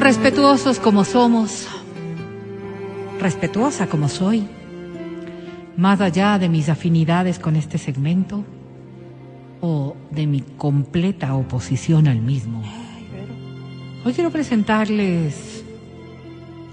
[0.00, 1.68] Respetuosos como somos,
[3.20, 4.48] respetuosa como soy,
[5.76, 8.42] más allá de mis afinidades con este segmento
[9.60, 12.62] o de mi completa oposición al mismo.
[14.02, 15.62] Hoy quiero presentarles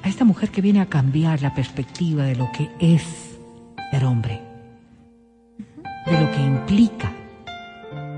[0.03, 3.03] a esta mujer que viene a cambiar la perspectiva de lo que es
[3.91, 4.41] ser hombre,
[6.05, 7.11] de lo que implica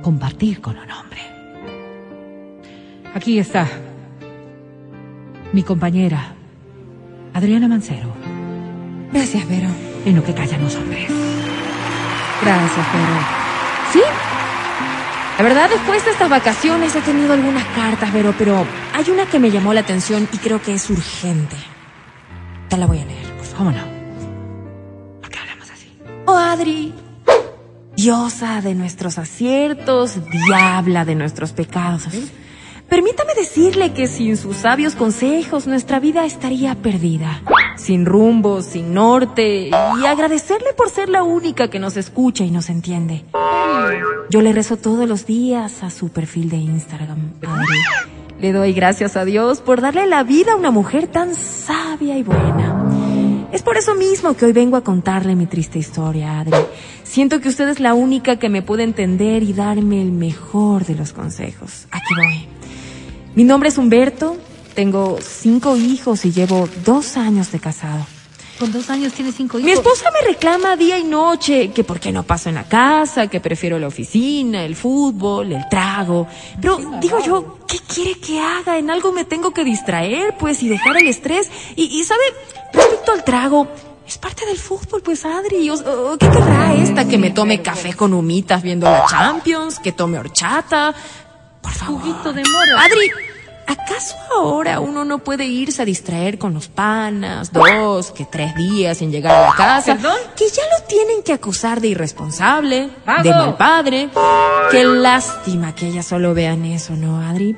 [0.03, 1.21] compartir con un hombre.
[3.15, 3.67] Aquí está
[5.53, 6.33] mi compañera,
[7.33, 8.13] Adriana Mancero,
[9.11, 9.67] Gracias, Vero.
[10.05, 11.09] en lo que callan los hombres.
[12.41, 13.19] Gracias, Vero.
[13.91, 13.99] Sí.
[15.37, 19.39] La verdad, después de estas vacaciones he tenido algunas cartas, Vero, pero hay una que
[19.39, 21.55] me llamó la atención y creo que es urgente.
[22.69, 23.57] Te la voy a leer, por favor.
[23.57, 23.83] ¿Cómo no?
[25.21, 25.91] ¿Por qué hablamos así?
[26.25, 26.93] Oh, Adri.
[27.95, 32.07] Diosa de nuestros aciertos, diabla de nuestros pecados.
[32.89, 37.41] Permítame decirle que sin sus sabios consejos nuestra vida estaría perdida,
[37.77, 42.69] sin rumbo, sin norte, y agradecerle por ser la única que nos escucha y nos
[42.69, 43.25] entiende.
[44.31, 48.09] Yo le rezo todos los días a su perfil de Instagram, Adri.
[48.39, 52.23] Le doy gracias a Dios por darle la vida a una mujer tan sabia y
[52.23, 53.47] buena.
[53.51, 56.57] Es por eso mismo que hoy vengo a contarle mi triste historia, Adri.
[57.03, 60.95] Siento que usted es la única que me puede entender y darme el mejor de
[60.95, 61.87] los consejos.
[61.91, 62.58] Aquí voy.
[63.35, 64.37] Mi nombre es Humberto,
[64.75, 68.05] tengo cinco hijos y llevo dos años de casado.
[68.59, 69.65] Con dos años tiene cinco hijos.
[69.65, 73.27] Mi esposa me reclama día y noche que por qué no paso en la casa,
[73.27, 76.27] que prefiero la oficina, el fútbol, el trago.
[76.61, 78.77] Pero digo yo, ¿qué quiere que haga?
[78.77, 81.49] En algo me tengo que distraer, pues, y dejar el estrés.
[81.77, 82.19] Y, y ¿sabe?
[82.73, 83.67] Respecto al trago,
[84.05, 85.69] es parte del fútbol, pues, Adri.
[85.69, 87.07] O- o- ¿Qué querrá esta?
[87.07, 90.93] Que me tome café con humitas viendo la Champions, que tome horchata.
[91.61, 92.01] Por favor.
[92.01, 92.83] Juguito de mora.
[92.83, 93.11] Adri,
[93.67, 98.97] ¿acaso ahora uno no puede irse a distraer con los panas dos, que tres días
[98.97, 99.95] sin llegar a la casa?
[99.95, 100.17] ¿Perdón?
[100.35, 102.89] Que ya lo tienen que acusar de irresponsable,
[103.23, 104.09] de mal padre.
[104.71, 107.55] Qué lástima que ellas solo vean eso, ¿no, Adri?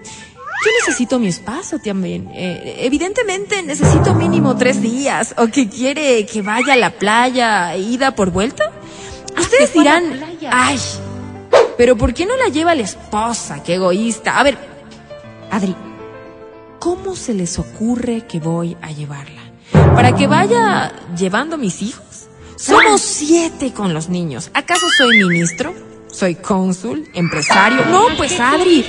[0.63, 2.29] Yo necesito mi espacio también.
[2.33, 5.33] Eh, evidentemente necesito mínimo tres días.
[5.37, 8.71] ¿O que quiere que vaya a la playa, ida por vuelta?
[9.37, 10.79] Ustedes se fue a la dirán, ay,
[11.81, 13.63] pero ¿por qué no la lleva la esposa?
[13.63, 14.39] Qué egoísta.
[14.39, 14.55] A ver,
[15.49, 15.75] Adri,
[16.77, 19.41] ¿cómo se les ocurre que voy a llevarla?
[19.95, 22.27] ¿Para que vaya llevando mis hijos?
[22.55, 24.51] Somos siete con los niños.
[24.53, 25.73] ¿Acaso soy ministro?
[26.11, 27.09] ¿Soy cónsul?
[27.15, 27.83] ¿Empresario?
[27.87, 28.85] No, pues Adri,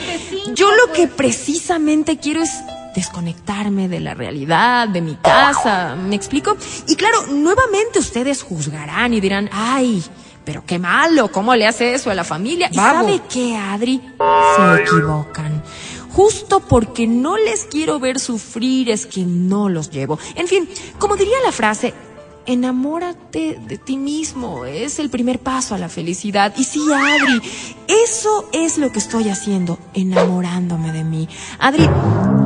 [0.54, 2.52] yo lo que precisamente quiero es
[2.94, 6.58] desconectarme de la realidad, de mi casa, ¿me explico?
[6.86, 10.04] Y claro, nuevamente ustedes juzgarán y dirán, ay,
[10.44, 12.68] pero qué malo, ¿cómo le hace eso a la familia?
[12.70, 14.00] ¿Y sabe qué, Adri?
[14.56, 15.62] Se equivocan.
[16.10, 20.18] Justo porque no les quiero ver sufrir es que no los llevo.
[20.34, 21.94] En fin, como diría la frase,
[22.46, 26.52] enamórate de ti mismo, es el primer paso a la felicidad.
[26.56, 27.40] Y sí, Adri,
[27.88, 31.28] eso es lo que estoy haciendo, enamorándome de mí.
[31.58, 31.88] Adri,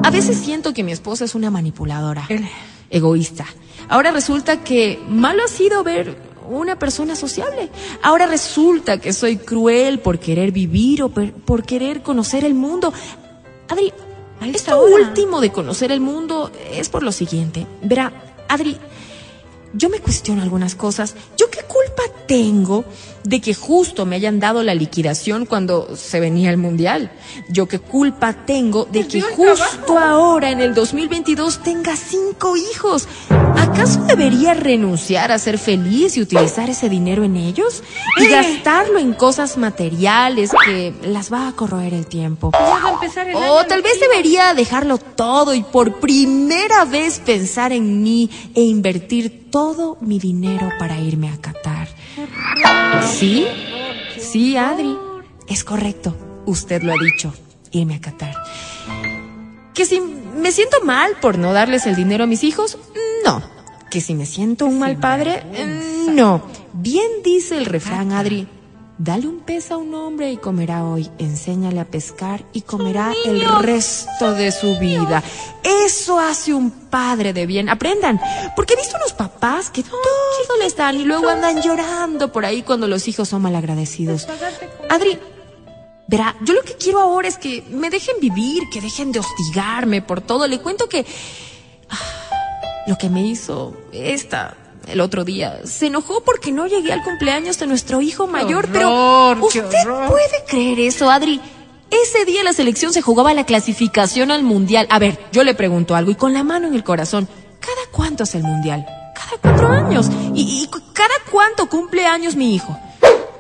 [0.03, 2.29] a veces siento que mi esposa es una manipuladora,
[2.91, 3.47] egoísta.
[3.89, 7.69] Ahora resulta que malo ha sido ver una persona sociable.
[8.03, 12.93] Ahora resulta que soy cruel por querer vivir o por querer conocer el mundo.
[13.69, 13.93] Adri,
[14.41, 14.95] A esto hora.
[15.09, 17.67] último de conocer el mundo es por lo siguiente.
[17.83, 18.13] Verá,
[18.49, 18.77] Adri,
[19.73, 21.15] yo me cuestiono algunas cosas.
[21.37, 22.85] ¿Yo qué culpa tengo
[23.27, 27.11] de que justo me hayan dado la liquidación cuando se venía el mundial?
[27.49, 33.09] ¿Yo qué culpa tengo de que justo ahora en el 2022 tenga cinco hijos?
[33.57, 37.83] ¿Acaso debería renunciar a ser feliz y utilizar ese dinero en ellos?
[38.17, 42.53] Y gastarlo en cosas materiales que las va a corroer el tiempo.
[43.35, 49.51] O tal vez debería dejarlo todo y por primera vez pensar en mí e invertir
[49.51, 51.89] todo mi dinero para irme a Qatar.
[53.19, 53.47] ¿Sí?
[54.19, 54.95] Sí, Adri.
[55.49, 56.15] Es correcto.
[56.45, 57.33] Usted lo ha dicho.
[57.71, 58.35] Irme a Qatar.
[59.73, 62.77] ¿Que si me siento mal por no darles el dinero a mis hijos?
[63.25, 63.43] No.
[63.91, 65.45] ¿Que si me siento un mal padre?
[66.11, 66.43] No.
[66.75, 68.49] Bien dice el refrán, Adri.
[68.99, 71.11] Dale un pez a un hombre y comerá hoy.
[71.19, 75.23] Enséñale a pescar y comerá el resto de su vida.
[75.63, 77.69] Eso hace un padre de bien.
[77.69, 78.19] Aprendan,
[78.55, 82.63] porque he visto unos papás que todo les dan y luego andan llorando por ahí
[82.63, 84.27] cuando los hijos son malagradecidos.
[84.89, 85.19] Adri,
[86.09, 90.01] verá, yo lo que quiero ahora es que me dejen vivir, que dejen de hostigarme
[90.01, 90.47] por todo.
[90.47, 91.05] Le cuento que
[91.91, 95.61] ah, lo que me hizo esta el otro día.
[95.65, 99.65] Se enojó porque no llegué al cumpleaños de nuestro hijo mayor, pero ¿usted
[100.09, 101.41] puede creer eso, Adri?
[101.91, 104.87] Ese día la selección se jugaba la clasificación al mundial.
[104.91, 107.29] A ver, yo le pregunto algo y con la mano en el corazón,
[107.61, 108.87] ¿cada cuánto es el mundial?
[109.15, 110.09] Cada cuatro años.
[110.35, 112.77] ¿Y, y cada cuánto cumple años mi hijo?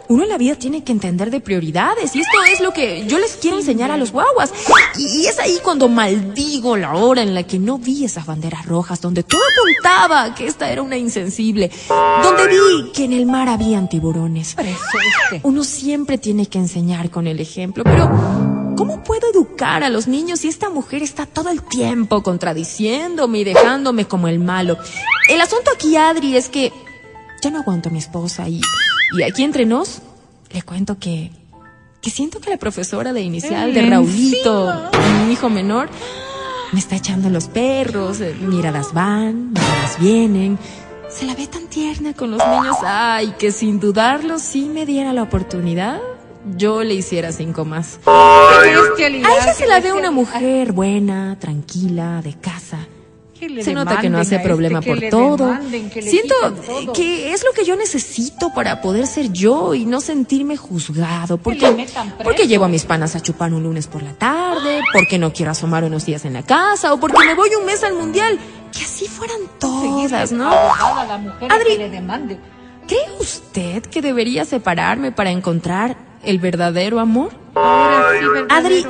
[0.08, 3.18] Uno en la vida tiene que entender de prioridades y esto es lo que yo
[3.18, 4.52] les quiero enseñar a los guaguas.
[4.96, 9.00] Y, es ahí cuando maldigo la hora en la que no vi esas banderas rojas,
[9.00, 11.70] donde todo apuntaba que esta era una insensible,
[12.22, 14.56] donde vi que en el mar habían tiburones.
[15.42, 18.08] Uno siempre tiene que enseñar con el ejemplo, pero
[18.76, 23.44] ¿cómo puedo educar a los niños si esta mujer está todo el tiempo contradiciéndome y
[23.44, 24.78] dejándome como el malo?
[25.28, 26.72] El asunto aquí, Adri, es que
[27.42, 28.60] ya no aguanto a mi esposa y
[29.12, 30.02] y aquí entre nos,
[30.52, 31.30] le cuento que,
[32.00, 34.90] que siento que la profesora de inicial de Raulito,
[35.26, 35.88] mi hijo menor,
[36.72, 40.58] me está echando los perros, eh, miradas van, miradas vienen.
[41.08, 45.12] Se la ve tan tierna con los niños, ay, que sin dudarlo, si me diera
[45.12, 46.00] la oportunidad,
[46.56, 48.00] yo le hiciera cinco más.
[48.06, 52.85] A ella se la ve una mujer buena, tranquila, de casa
[53.62, 55.56] se nota que no hace este, problema por todo.
[56.00, 56.34] Siento
[56.94, 61.38] que es lo que yo necesito para poder ser yo y no sentirme juzgado.
[61.38, 61.86] Porque,
[62.22, 65.52] porque llevo a mis panas a chupar un lunes por la tarde, porque no quiero
[65.52, 68.38] asomar unos días en la casa o porque me voy un mes al mundial.
[68.72, 70.50] Que así fueran todas, ¿no?
[71.48, 71.78] Adri,
[72.86, 77.30] ¿cree usted que debería separarme para encontrar el verdadero amor?
[78.50, 78.84] Adri,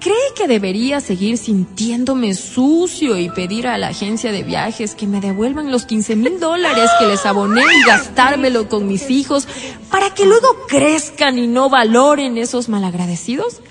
[0.00, 5.20] ¿Cree que debería seguir sintiéndome sucio y pedir a la agencia de viajes que me
[5.20, 9.48] devuelvan los 15 mil dólares que les aboné y gastármelo con mis hijos
[9.90, 13.62] para que luego crezcan y no valoren esos malagradecidos?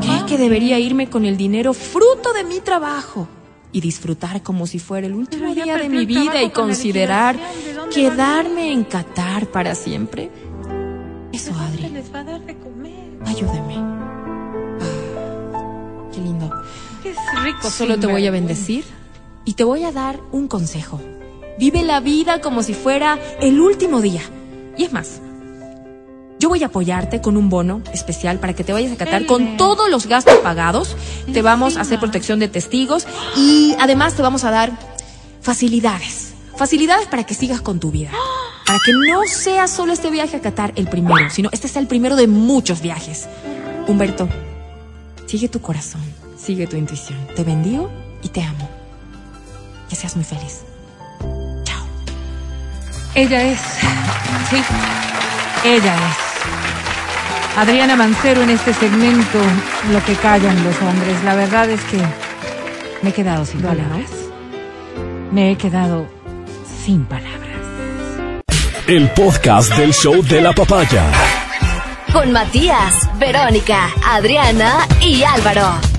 [0.00, 3.28] ¿Cree que debería irme con el dinero fruto de mi trabajo
[3.72, 7.38] y disfrutar como si fuera el último día de mi vida y considerar
[7.94, 10.30] quedarme en Qatar para siempre?
[11.32, 11.86] Eso, Adri.
[13.24, 13.99] Ayúdeme
[17.02, 17.70] Qué rico.
[17.70, 18.84] Solo te voy a bendecir
[19.44, 21.00] y te voy a dar un consejo.
[21.58, 24.22] Vive la vida como si fuera el último día.
[24.76, 25.20] Y es más,
[26.38, 29.56] yo voy a apoyarte con un bono especial para que te vayas a catar con
[29.56, 30.96] todos los gastos pagados.
[31.32, 33.06] Te vamos a hacer protección de testigos
[33.36, 34.72] y además te vamos a dar
[35.42, 36.34] facilidades.
[36.56, 38.10] Facilidades para que sigas con tu vida.
[38.66, 41.88] Para que no sea solo este viaje a Qatar el primero, sino este sea el
[41.88, 43.28] primero de muchos viajes.
[43.88, 44.28] Humberto,
[45.30, 46.00] Sigue tu corazón,
[46.40, 47.18] sigue tu intuición.
[47.36, 47.90] Te bendigo
[48.22, 48.68] y te amo.
[49.88, 50.62] Que seas muy feliz.
[51.64, 51.84] Chao.
[53.14, 53.60] Ella es,
[54.50, 54.62] sí,
[55.64, 57.58] ella es.
[57.58, 59.38] Adriana Mancero en este segmento,
[59.92, 61.22] lo que callan los hombres.
[61.24, 61.98] La verdad es que
[63.02, 64.10] me he quedado sin palabras.
[65.32, 66.06] Me he quedado
[66.84, 67.40] sin palabras.
[68.86, 71.04] El podcast del show de la papaya
[72.12, 75.89] con Matías, Verónica, Adriana y Álvaro.